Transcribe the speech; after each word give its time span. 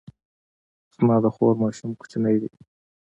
زما 0.95 1.15
د 1.23 1.25
خور 1.35 1.53
ماشوم 1.61 1.91
کوچنی 1.99 2.35
دی 2.41 2.49